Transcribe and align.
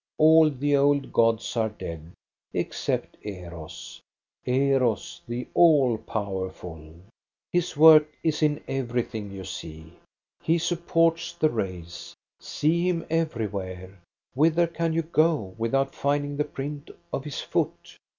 All 0.17 0.49
the 0.49 0.75
old 0.75 1.13
gods 1.13 1.55
are 1.55 1.69
dead 1.69 2.13
ex 2.55 2.79
cept 2.79 3.17
Eros, 3.21 4.01
Eros, 4.45 5.21
the 5.27 5.47
all 5.53 5.99
powerful! 5.99 6.91
His 7.51 7.77
work 7.77 8.07
is 8.23 8.41
in 8.41 8.63
everything 8.67 9.29
you 9.29 9.43
see. 9.43 9.93
He 10.41 10.57
supports 10.57 11.33
the 11.33 11.51
race. 11.51 12.15
See 12.39 12.89
him 12.89 13.05
everywhere! 13.11 13.99
Whither 14.33 14.65
can 14.65 14.91
you 14.93 15.03
go 15.03 15.53
without 15.59 15.93
finding 15.93 16.35
the 16.37 16.45
print 16.45 16.89
of 17.13 17.23
his 17.23 17.39
foot? 17.39 17.95